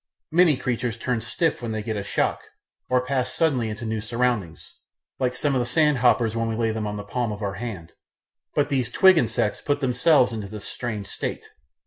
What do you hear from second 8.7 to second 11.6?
twig insects put themselves into this strange state.